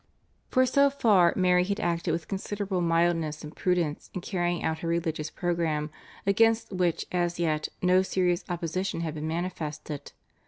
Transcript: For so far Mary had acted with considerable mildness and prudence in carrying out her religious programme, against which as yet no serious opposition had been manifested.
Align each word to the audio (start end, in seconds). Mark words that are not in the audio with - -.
For 0.49 0.65
so 0.65 0.89
far 0.89 1.31
Mary 1.35 1.63
had 1.63 1.79
acted 1.79 2.11
with 2.11 2.27
considerable 2.27 2.81
mildness 2.81 3.43
and 3.43 3.55
prudence 3.55 4.09
in 4.15 4.21
carrying 4.21 4.63
out 4.63 4.79
her 4.79 4.87
religious 4.87 5.29
programme, 5.29 5.91
against 6.25 6.71
which 6.73 7.05
as 7.11 7.37
yet 7.37 7.67
no 7.83 8.01
serious 8.01 8.43
opposition 8.49 9.01
had 9.01 9.13
been 9.13 9.27
manifested. 9.27 10.11